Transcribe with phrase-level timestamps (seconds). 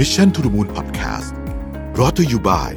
[0.00, 1.30] Mission to the Moon Podcast
[1.98, 2.72] รอ t ธออยู่บ่าย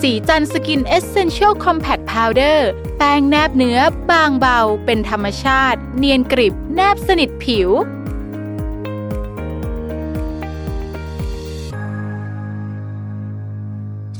[0.00, 2.68] สีจันสกินเอเซนเชียลคอมแพคพาวเดอร์
[2.98, 3.78] แป้งแนบเนื้อ
[4.10, 7.70] บางเบา เป็นธรรมชาติ เนียนกริบ แนบสนิทผิว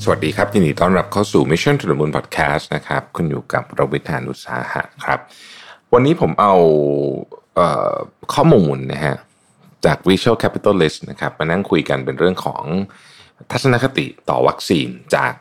[0.02, 5.18] สวัสดีครับ ยินดีต้อนรับเข้าสู่ Mission to the Moon Podcast นะครับ คุณอยู่กับเราวิทยานุสาหะครับ
[5.92, 6.54] วันนี้ผมเอา
[7.56, 7.94] เอ่อ
[8.34, 9.16] ข้อมูลนะฮะ
[9.86, 12.62] จาก Visual Capitalist นะครับมานั่งคุยกันเป็นเรื่องของ
[13.52, 15.32] ทัศนคติต่อวัคซีนจาก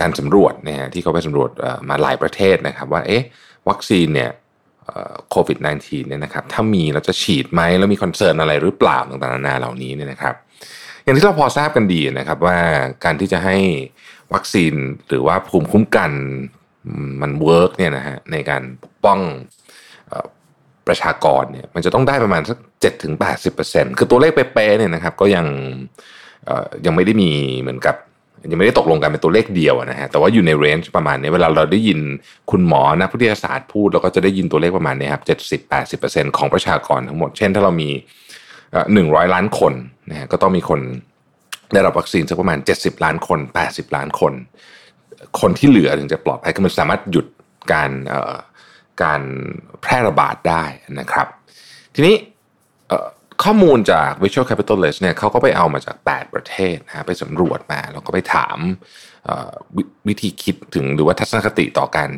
[0.00, 1.50] การสำรวจนะฮะที่เขาไปสำรวจ
[1.88, 3.24] มาหลายประเทศนะครับว่าเอ๊ะ
[3.68, 4.30] วัคซีนเนี่ย
[5.30, 10.34] โควิด -19 เนี่ยนะครับถ้ามีเราจะฉีดไหมแล้วมี concern อะไรหรือเปล่าต่างๆนานาเหล่านี้เนี่ยนะครับ
[11.02, 12.58] อย่างที่เราพอทราบกันดีนะครับว่า
[13.04, 13.56] การที่จะให้
[14.34, 14.72] วัคซีน
[15.08, 16.12] หรือว่าภูมิคุ้มกัน
[17.22, 19.20] มัน work เนี่ยนะฮะในการปกป้อง
[20.88, 25.46] ประชากรเนี่ยมันจะต้องได้ประมาณสักเจ็ดถึงแปดสิบเปอร์เซ็นต์คือตัวเลขเป๊ะๆเนี่ยนะครับก็ยัง
[26.86, 27.30] ยังไม่ได้มี
[27.62, 27.96] เหมือนกับ
[28.50, 31.98] ยังไม่ได้ตกลงกันเป็นตัวเลขเดียวนะฮะแต่ว่าอยู่ใน range ประมาณนี้เวลาเราได้ยิน
[32.50, 37.90] คุณหมอนักวิทยาศาสตร์พูดเราก็จะได้ยินตัวเลขประมาณนี้ครับเจ็ดสิบแปดสิบเปอร์เซ็นต์ของประชากรทั้งหมด เช่นถ้าเรามี
[38.94, 39.72] หนึ่งร้อยล้านคน
[40.10, 40.80] นะฮะก็ต้องมีคน
[41.72, 44.32] ได้รับวัคซีนสักประมาณ 70 ล้านคน 80 ล้านคน
[45.40, 47.26] คนที่เหลือถึงจะปลอดภัยคือมันสามารถหยุด
[47.72, 48.14] การเอ
[49.02, 49.20] การ
[49.82, 50.64] แพร่ระบาดได้
[51.00, 51.26] นะครับ
[51.94, 52.16] ทีนี้
[53.44, 58.58] ข้อมูลจาก Visual Capitalist เนี่ยเขาก็ไปเอามาจาก 8 ประเทศนะไปสำรวจมา แล้วก็ไปถาม
[59.76, 62.10] ววิธีคิดถึงหรือว่าทัศนคติต่อการ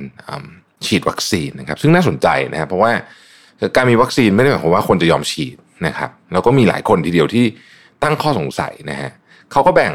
[0.86, 2.92] ฉีดวัคซีนนะครับ ซึ่งน่าสนใจนะครับเพราะว่า
[3.76, 7.44] การมีวัคซีนไม่ได้หมายความว่าคนจะยอมฉีดนะครับแล้วก็มีหลายคนทีเดียวที่
[8.02, 9.10] ตั้งข้อสงสัยนะฮะ
[9.52, 9.92] เขาก็แบ่ง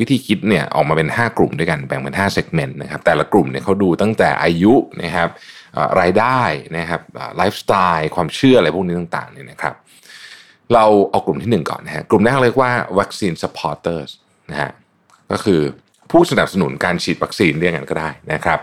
[0.00, 5.28] วิธีคิดเนี่ยออกมาเป็น 5 กลุ่มด้วยกันแบ่งเป็น5 segment นะครับแต่ละกลุ่มเนี่ยเขาดูตั้งแต่อายุนะครับ
[6.00, 6.42] รายได้
[6.78, 7.00] นะครับ
[7.36, 9.74] ไลฟ์สไตล์ความเชื่ออะไรพวกนี้ต่างๆเนี่ยนะครับ
[10.74, 14.10] เราเอากลุ่มที่ 1 ก่อนนะฮะกลุ่มแรกเรียกว่าวัคซีน supporters
[14.50, 14.70] นะฮะ
[15.32, 15.60] ก็คือ
[16.10, 18.58] ผู้สนับสนุนการฉีดวัคซีนเรียกกันก็ได้นะครับ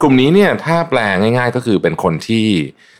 [0.00, 2.46] กลุ่มนี้เนี่ยถ้าแปลง่าย ๆ ก็คือเป็นคนที่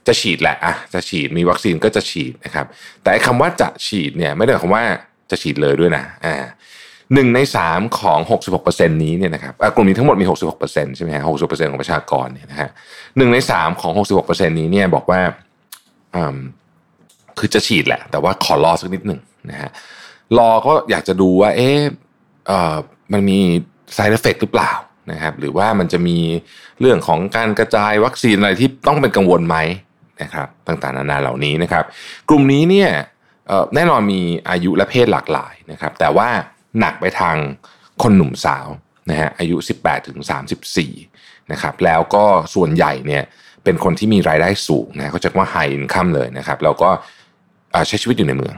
[0.07, 2.67] จะฉีดแหละอะจะฉีดมีวัคซีนก็จะฉีดนะครับ
[3.03, 4.85] แต่คำว่าจะฉีดเนี่ยไม่ได้หมายความว่า
[5.31, 6.35] จะฉีดเลยด้วยนะอ่า
[7.15, 8.19] หนึ่งในสามของ
[8.55, 10.27] 66%นี้เนี่ยนะครับกลุ่มนี้ทั้งหมดมี
[10.61, 12.71] 66%ใช่ไหมฮะ60%ของประชากรเนี่ยนะฮะ
[13.17, 15.21] หนึ่งในสามของ 66%นี้เนี่ยบอกว่า
[17.39, 19.71] คือจะฉีดแหละ แต่ว่าขอรอสักนิดหนึ่งนะฮะ
[20.39, 21.79] รอก็อยากจะดูว่า เอ๊ะ
[23.13, 23.39] มันมี
[23.97, 24.73] side effect หรือเปล่า
[25.13, 26.19] นะครับ หรือว่ามันจะมี
[26.81, 29.57] เรื่องของการกระจายวัคซีนอะไรที่ต้องเป็นกังวลไหม
[30.23, 31.85] นะครับ ต่างๆนานาเหล่านี้นะครับ
[32.29, 32.91] กลุ่มนี้เนี่ย
[33.75, 36.29] แน่นอนมีอายุและเพศหลากหลายนะครับ แต่ว่า
[36.81, 37.37] หนักไปทาง
[38.03, 38.67] คนหนุ่มสาว
[39.11, 40.19] นะฮะอายุ 18ถึง
[40.85, 43.23] 34นะครับแล้วก็ส่วนใหญ่เนี่ย
[43.65, 46.91] เป็นคนที่มีรายได้สูงนะเขาจะว่า high income เลยนะครับแล้วก็
[47.89, 48.55] ใช้ชีวิตอยู่ในเมือง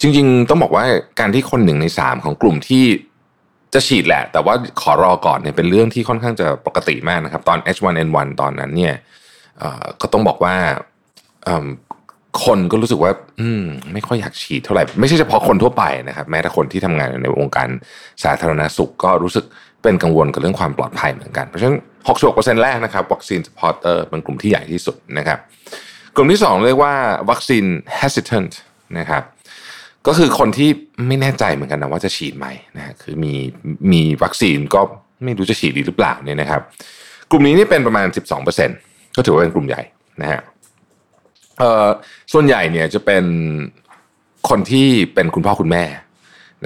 [0.00, 0.84] จริงๆ ต้องบอกว่า
[1.20, 2.84] การที่คนหนึ่งในสามของกลุ่มที่
[3.74, 8.94] จะฉีดแหละ แต่ว่าขอรอก่อนเนี่ยเป็นเรื่องที่ค่อนข้างจะปกติมากนะครับ ตอน H1N1 ตอนนั้นเนี่ย
[10.00, 10.56] ก็ต้องบอกว่า
[12.44, 17.68] คนก็รู้สึกว่า อืม ไม่ค่อยอยากฉีดเท่าไหร่ ไม่ใช่เฉพาะคนทั่วไปนะครับ แม้แต่คนที่ทำงานในวงการ
[18.24, 19.44] สาธารณสุขก็รู้สึก
[19.82, 21.78] เป็นกังวลกับเรื่องความปลอดภัยเหมือนกัน เพราะฉะนั้น
[22.18, 25.38] 66%แรกนะครับ vaccine supporter เป็นกลุ่มที่ใหญ่ที่สุดนะครับ
[26.16, 26.94] กลุ่มที่ 2 เรียกว่า
[27.30, 27.64] วัคซีน
[28.00, 28.52] hesitant
[28.98, 29.22] นะครับ
[30.06, 30.70] ก็คือคนที่
[31.06, 32.46] ไม่แน่ใจเหมือนกันนะว่าจะฉีดไหม
[32.76, 33.34] นะคือมี
[33.92, 34.80] มีวัคซีนก็
[35.24, 36.60] ไม่รู้จะฉีดดีหรือเปล่าเนี่ยนะครับ
[37.30, 38.06] กลุ่มนี้นี่เป็นประมาณ
[38.62, 39.82] 12%ก็ถือว่าเป็นกลุ่มใหญ่
[40.22, 40.40] นะฮะ
[41.58, 41.88] เอ่อ
[42.32, 43.24] ส่วนใหญ่เนี่ยจะเป็น
[44.48, 45.84] คนที่เป็นคุณพ่อคุณแม่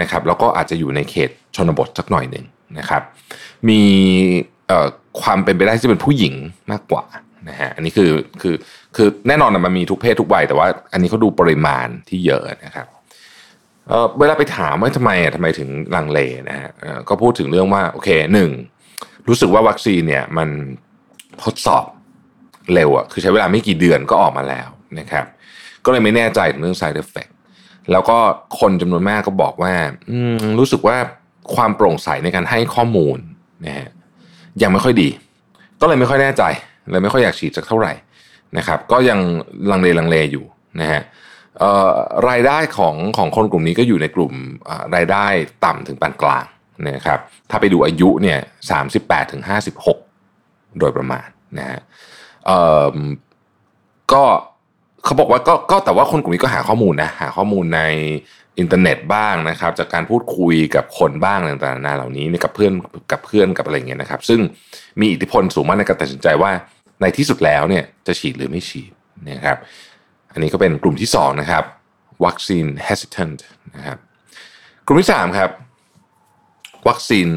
[0.01, 2.45] นะครับ แล้วก็อาจจะอยู่ในเขตชนบทสักหน่อยหนึ่ง
[2.79, 3.03] นะครับ
[3.69, 3.81] มี
[4.69, 4.87] เอ่อ
[5.23, 6.35] ความเป็นไปได้ที่เป็นผู้หญิง
[6.73, 7.05] มากกว่า
[7.49, 8.11] นะฮะอันนี้คือ
[8.43, 8.55] คือ
[8.97, 12.87] คือแน่นอนมันมีทุกเพศทุกวัยแต่ว่า อันนี้เขาดูปริมาณที่เยอะนะครับ
[13.89, 16.19] เอ่อเวลาไปถามว่าทำไมอะทำไมถึงลังเล
[16.51, 16.71] นะฮะ
[17.09, 18.51] ก็พูดถึงเรื่องว่าโอเคหนึ่ง
[19.29, 20.49] รู้สึกว่าวัคซีนเนี่ยมัน
[21.45, 21.87] ทดสอบ
[22.75, 24.69] เร็วอะคือใช้เวลาไม่กี่เดือนก็ออกมาแล้ว
[24.99, 25.25] นะครับ
[25.85, 27.31] ก็เลยไม่แน่ใจถึงเรื่อง side effect
[27.93, 28.19] แล้วก็
[28.61, 29.75] คนจำนวนมากก็บอกว่า
[30.59, 30.97] รู้สึกว่า
[31.55, 33.19] ความโปร่งใสในการให้ข้อมูล
[33.67, 33.89] นะฮะ
[34.63, 35.09] ยังไม่ค่อยดี
[35.81, 36.43] ก็เลยไม่ค่อยแน่ใจ
[36.91, 37.93] เลยไม่ค่อยอยากฉีดสักเท่าไหร่
[38.59, 39.19] นะครับ ก็ยัง
[39.71, 40.45] ลังเลลังเลอยู่
[40.81, 41.03] นะฮะ
[42.29, 44.33] รายได้ของของคนกลุ่มนี้ก็อยู่ในกลุ่ม
[44.95, 45.27] รายได้
[45.65, 46.45] ต่ำถึงปานกลาง
[46.89, 47.19] นะครับ
[47.51, 48.39] ถ้าไปดูอายุเนี่ย
[48.71, 49.99] สามสิบแปดถึงห้าสิบหก
[50.79, 51.81] โดยประมาณนะฮะ
[54.13, 54.25] ก็
[55.09, 57.81] เขาบอกว่าก็ก็แต่ว่าคนกลุ่มนี้ก็หาข้อมูลนะหาข้อมูลใน
[58.59, 62.73] อินเทอร์เน็ตบ้างนะครับ จากการพูดคุยกับคนบ้างต่างๆนานาเหล่านี้กับเพื่อน
[63.13, 64.41] กับเพื่อนกับอะไรเงี้ยนะครับ ซึ่ง
[65.01, 66.51] มีอิทธิพลสูงมากในการตัดสินใจว่า
[67.01, 68.93] ในที่สุดแล้วเนี่ยจะฉีดหรือไม่ฉีด
[69.31, 69.57] นะครับ
[70.33, 71.65] อันนี้ก็เป็นกลุ่มที่2นะครับ
[72.25, 73.39] วัคซีน hesitant
[73.77, 73.99] นะครับ
[74.87, 75.51] กลุ่มที่สามครับ
[76.89, 77.29] วัคซีน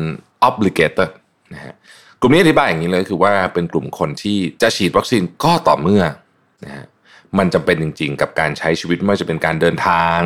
[0.48, 1.12] obligated
[1.54, 1.74] นะฮะ
[2.20, 6.04] กลุ่มนี้อธิบายอย่างนี้เลยคือว่าเป็นกลุ่มคนที่จะฉีดวัคซีนก็ต่อเมื่อ
[6.66, 6.86] นะฮะ
[7.38, 10.20] มันจำเป็นจริง ๆ กับการใช้ชีวิตไม่ว่าจะเป็นการเดินทาง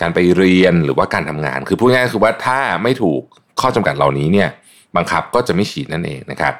[0.00, 3.20] การไปเรียนหรือว่าการทำงาน คือพูดง่ายๆคือว่าถ้าไม่ถูก
[3.60, 4.48] ข้อจำกัดเหล่านี้เนี่ย
[4.96, 6.54] บังคับก็จะไม่ฉีดนั่นเองนะครับ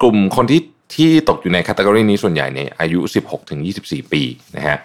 [0.00, 0.60] กลุ่มคนที่
[0.94, 4.22] ที่ตกอยู่ในคัตเกอรีนี้ส่วนใหญ่เนี่ยอายุ 16ถึง24 ปี
[4.56, 4.76] นะฮะ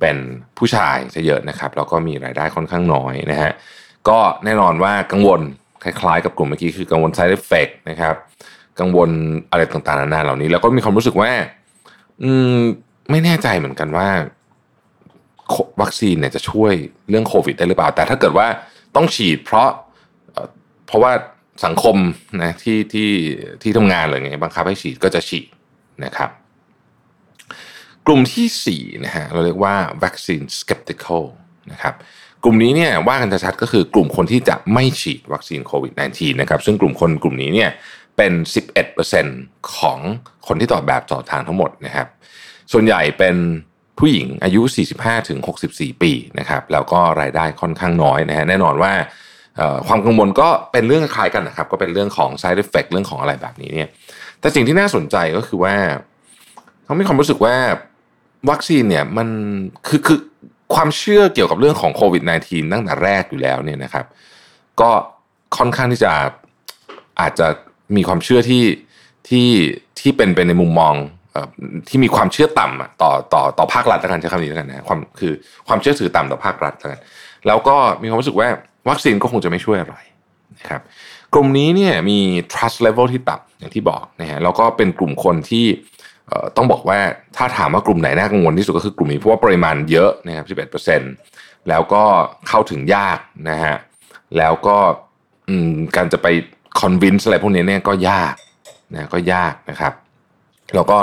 [0.00, 0.16] เป็น
[0.58, 3.52] ผู้ชายจะเยอะนะครับแล้วก็มีรายได้ค่อนข้างน้อยนะฮะ
[4.08, 5.40] ก็แน่นอนว่ากังวล
[5.84, 8.14] คล้ายๆ กับกลุ่มเมื่อกี้คือกังวล side effect นะครับ
[8.80, 9.10] กังวล
[9.50, 11.30] อะไรต่างๆนานาเหล่านี้ แล้วก็มีความรู้สึกว่า
[12.22, 12.58] อืม
[13.10, 14.08] ไม่แน่ใจเหมือนกันว่า
[15.80, 16.72] วัคซีนเนี่ยจะช่วย
[17.08, 18.46] เรื่องโควิดได้หรือเปล่า แต่ถ้าเกิดว่า
[18.96, 19.70] ต้องฉีดเพราะ
[20.86, 21.12] เพราะว่า
[21.64, 21.96] สังคม
[22.42, 23.10] นะที่ที่
[23.62, 25.46] ที่ทำงานอะไรเงี้ยบังคับให้ฉีดก็จะฉีด
[26.04, 26.30] นะครับ
[28.06, 31.24] กลุ่มที่สี่นะฮะเราเรียกว่า vaccine skeptical
[31.72, 31.94] นะครับ
[32.44, 37.70] กลุ่มนี้เนี่ยว่ากันชัดก็คือกลุ่มคนที่จะไม่ฉีดวัคซีนโควิด -19 นะครับซึ่งกลุ่มคนกลุ่มนี้เนี่ย
[38.16, 38.32] เป็น
[39.06, 39.98] 11%ของ
[40.46, 42.08] คนที่ตอบแบบต่อทางทั้งหมดนะครับ
[42.72, 43.36] ส่วนใหญ่เป็น
[43.98, 44.62] ผู้หญิงอายุ
[45.32, 48.92] 45-64ปีนะครับแล้วก็รายได้ค่อนข้างน้อยนะฮะแน่นอนว่า
[49.86, 53.88] ความกังวลก็เป็นเรื่องคล้ายกันนะครับ ก็เป็นเรื่องของ side effect เรื่องของอะไรแบบนี้เนี่ย
[54.40, 55.74] แต่สิ่งที่น่าสนใจก็คือว่า
[56.84, 57.56] เขามีความรู้สึกว่า
[58.50, 59.28] วัคซีนเนี่ยมัน
[59.88, 60.18] คือคือ
[60.74, 64.06] ความเชื่อเกี่ยวกับเรื่องของโควิด -19 ตั้งแต่แรกอยู่แล้วเนี่ยนะครับ
[64.80, 64.90] ก็
[65.56, 66.12] ค่อนข้างที่จะ
[67.20, 67.46] อาจจะ
[67.96, 68.64] มีความเชื่อที่
[69.28, 69.48] ที่
[70.00, 70.94] ที่เป็นไปในมุมมอง
[71.88, 75.32] ที่มีความเชื่อต่ำต่อต่อต่อภาครัฐแล้วกันใช้คำนี้แล้วกันนะความคือ
[75.68, 77.00] ความเชื่อถือต่ำต่อภาครัฐแล้วกัน
[77.46, 78.48] แล้วก็มีความรู้สึกว่า
[78.88, 79.96] วัคซีนก็คงจะไม่ช่วยอะไร
[80.58, 80.80] นะครับ
[81.34, 82.18] กลุ่มนี้เนี่ยมี
[82.52, 85.66] trust level ที่ต่ำอย่างที่บอกนะฮะแล้วก็เป็นกลุ่มคนที่
[86.56, 86.98] ต้องบอกว่า
[87.36, 90.46] ถ้าถามว่ากลุ่มไหนน่ากังวลที่สุดก็คือกลุ่มนี้เพราะว่าปริมาณเยอะนะครับ
[91.08, 92.02] 11%แล้วก็
[92.48, 93.18] เข้าถึงยาก
[93.50, 93.76] นะฮะ
[94.38, 94.76] แล้วก็
[95.96, 96.26] การจะไป
[96.80, 98.34] convince อะไรพวกนี้เนี่ยก็ยาก
[98.94, 99.92] นะก็ยากนะครับ
[100.74, 100.98] แล้วก็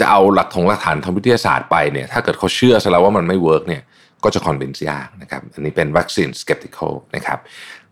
[0.00, 3.82] จะเอาหลักถงหลักฐานทางวิทยาศาสตร์ไปเนี่ยถ้าเกิดเขาเชื่อซะแล้วว่ามันไม่ work เนี่ย
[4.24, 7.38] ก็จะ convince ยากนะครับอันนี้เป็น vaccine skeptical นะครับ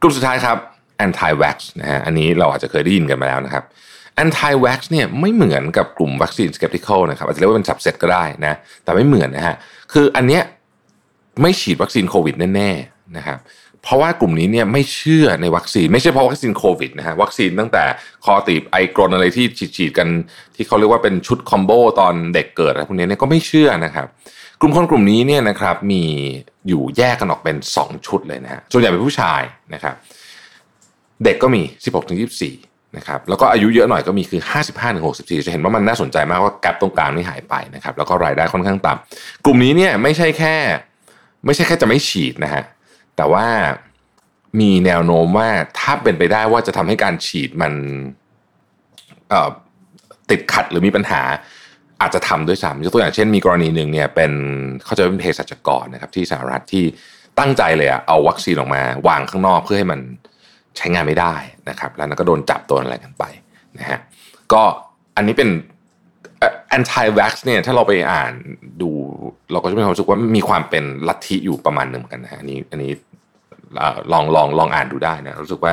[0.01, 0.57] กลุ่มสุดท้ายครับ
[1.07, 3.65] anti vax นะฮะอันนี้เราอาจจะเคยได้ยินกันมาแล้วนะครับ
[4.25, 9.57] anti vax เนี่ยไม่เหมือนกับกลุ่ม vaccine skeptical นะครับอาจจะเรียกว่าเป็น subset ก็ได้นะแต่ไม่เหมือนนะฮะ
[9.93, 10.43] คืออันเนี้ย
[11.43, 13.39] ไม่ฉีดวัคซีนโควิดแน่ๆนะครับ
[13.83, 17.85] เพราะว่ากลุ่มนี้เนี่ยไม่เชื่อในวัคซีน ไม่ใช่เพราะวัคซีนโควิดนะฮะวัคซีนตั้งแต่
[18.25, 19.45] คอตีบไอกรนอะไรที่
[19.77, 20.09] ฉีดๆกัน
[20.57, 21.71] ที่เขาเรียกว่าเป็นชุดคอมโบ
[22.01, 24.07] ตอนเด็กเกิดอะไรพวกนี้เนี่ยก็ไม่เชื่อนะครับ
[24.61, 26.03] กลุ่มคนกลุ่มนี้เนี่ยนะครับมี
[26.69, 29.43] อยู่แยกกันออกเป็น 2 ชุดเลยนะฮะส่วนใหญ่เป็นผู้ชาย
[29.75, 29.95] นะครับ
[31.25, 32.19] เด็กก็มี 16ถึง
[32.59, 40.57] 24นะครับแล้วก็อายุเยอะหน่อยก็มีคือ 55ถึง64 จะเห็นว่ามันน่าสนใจมากว่าแกลบตรงกลางนี่หายไปนะครับแล้วก็รายได้ค่อนข้างต่ำกลุ่มนี้เนี่ยไม่ใช่แค่
[41.47, 42.63] ไม่ใช่แค่จะไม่ฉีดนะฮะ
[43.19, 43.47] แต่ว่า
[44.61, 45.49] มีแนวโน้มว่า
[45.79, 47.73] ถ้าเป็นไปได้ว่าจะทำให้การฉีดมัน
[50.31, 51.23] ติดขัดหรือมีปัญหา
[52.01, 54.33] อาจจะทำด้วยซ้ำยกตัวอย่างเช่นมีกรณีหนึ่งเนี่ยเป็น
[54.85, 56.85] เขาจะเป็นเภสัชกรนะครับที่สหรัฐที่
[57.39, 60.01] ตั้งใจเลยอะเอาวัคซีนออกมาวางข้างนอกเพื่อให้มัน
[60.77, 61.35] ใช้งานไม่ได้
[61.69, 63.25] นะครับ แล้วก็โดนจับตัวอะไรกันไป
[63.79, 63.99] นะฮะ
[64.53, 64.63] ก็
[65.17, 65.49] อันนี้เป็น
[66.77, 68.33] anti vax เนี่ยถ้าเราไปอ่าน
[68.83, 68.91] ดู
[69.53, 72.93] เราก็จะมีความรู้สึกว่ามีความเป็นลัทธิอยู่ประมาณหนึ่งกันนะฮะอันนี้อันนี้
[74.13, 75.73] ลองลองลองอ่านดูได้นะรู้สึกว่า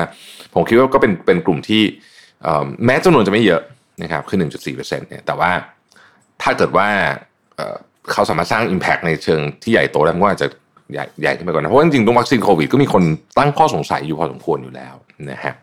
[0.53, 1.83] ผมคิดว่าก็เป็นเป็นกลุ่มที่
[2.85, 3.61] แม้จำนวนจะไม่เยอะ
[4.03, 4.77] นะครับคือ 1.4%
[5.09, 5.51] เนี่ยแต่ว่า
[6.41, 6.87] ถ้าเกิดว่า
[8.11, 10.47] เขาสามารถสร้าง Impact ในเชิงที่ใหญ่โตได้ก็อาจจะ
[10.93, 13.03] ใหญ่ใหญ่ขึ้นไปก่อนนะเพราะจริงๆตรงวัคซีนโควิดก็มีคน
[13.37, 14.95] ตั้งข้อสงสัยอยู่พอสมควรอยู่แล้ว
[15.31, 15.53] นะฮะ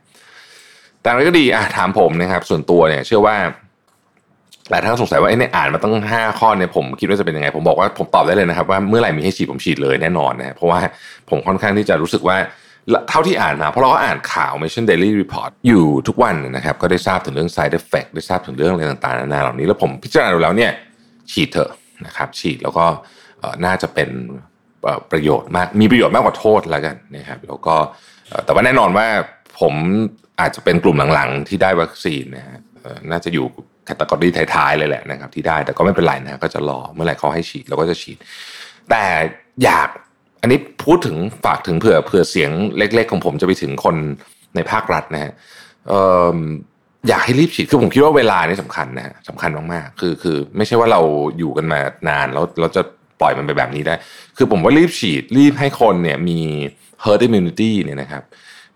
[1.00, 3.36] แต่อะไรก็ดีอะถามผมนะครับ ส่วนตัวเนี่ยเชื่อว่า
[4.70, 10.80] หลายท่านสงสัยว่าไอ้เนี่ยอ่านมาตั้งห้าข้อเนี่ยผมคิดว่าจะเป็นยังไง ผมบอกว่าผมตอบได้เลยนะครับว่าเมื่อไหร่มีให้ฉีดผมฉีดเลยแน่นอนนะเพราะว่า
[11.30, 12.36] ผมค่อนข้างที่จะรู้สึกว่า
[13.08, 20.72] เท่าที่อ่านมาเพราะเราก็อ่านข่าว Mission Daily Report อยู่ทุกวันนะครับ ก็ได้ทราบถึงเรื่อง side effect ได้ทราบถึงเรื่องอะไรต่างๆนานาเหล่านี้ แล้วผมพิจารณาดูแล้วเนี่ย
[21.32, 21.70] ฉีดเถอะ
[22.06, 22.86] นะครับ ฉีดแล้วก็
[23.64, 24.10] น่าจะเป็น
[25.10, 27.74] ประโยชน์มากมีประโยชน์มากกว่าโทษแล้วกันนะครับ แล้วก็
[28.44, 29.06] แต่ว่าแน่นอนว่า
[29.60, 29.74] ผม
[30.40, 32.58] อาจจะเป็นกลุ่มหลังๆ ที่ได้วัคซีนนะฮะ
[33.10, 33.46] น่าจะอยู่
[33.84, 38.18] แคตตากรีท้ายๆเลยแหละนะครับ ที่ได้แต่ก็ไม่เป็นไรนะก็จะรอเมื่อไหร่เขาให้ฉีดเราก็จะฉีด
[38.90, 39.04] แต่
[39.64, 39.88] อยาก
[40.42, 43.96] อันนี้พูดถึงฝากถึงเผื่อเผื่อเสียงเล็ก ๆ ของผมจะไปถึงคน
[44.54, 45.32] ในภาครัฐนะฮะ
[47.08, 51.00] อยากให้รีบฉีดคือผมคิดว่าเวลานี่สำคัญนะสำคัญมากๆคือคือ ไม่ใช่ว่าเรา
[51.38, 52.82] อยู่กันมานานแล้วเราจะ
[53.20, 53.94] ปล่อยมันไปแบบนี้ได้
[54.36, 56.38] คือผมว่ารีบฉีดรีบให้คนเนี่ยมี
[57.04, 58.22] herd immunity เนี่ยนะครับ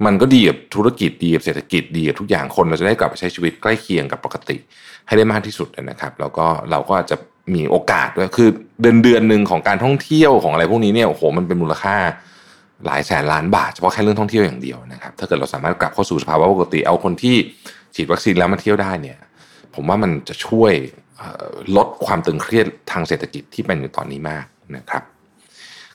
[0.05, 4.57] มันก็ดีกับธุรกิจดีกับเศรษฐกิจดีกับทุกอย่างคนเราจะได้กลับไปใช้ชีวิตใกล้เคียงกับปกติ
[5.07, 7.17] ให้ได้มากที่สุดนะครับ แล้วก็เราก็จะ
[7.55, 8.49] มีโอกาสด้วยคือ
[8.83, 11.97] เดือนเดือนหนึ่งของการท่องเที่ยวของอะไรพวกนี้เนี่ยโอ้โหมันเป็นมูลค่า
[12.87, 17.37] หลายแสนล้านบาทเฉพาะแค่เรื่องท่องเที่ยวอย่างเดียวนะครับ ถ้าเกิดเราสามารถกลับเข้าสู่สภาวะปกติเอาคนที่
[17.95, 19.19] ฉีดวัคซีนแล้วมาเที่ยวได้เนี่ย
[19.75, 20.73] ผมว่ามันจะช่วย
[21.77, 24.45] ลดความตึงเครียดทางเศรษฐกิจที่เป็นอยู่ตอนนี้มาก
[24.77, 25.03] นะครับ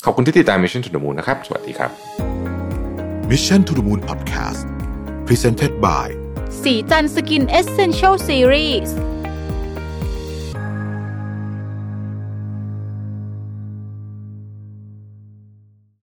[0.04, 2.41] ขอบคุณที่ติดตาม Mission to the Moon นะครับ สวัสดีครับ
[3.33, 4.65] Mission to the Moon Podcast
[5.29, 6.07] Presented by
[6.63, 8.97] สีจันสกินเอเซนเชลซีรีส์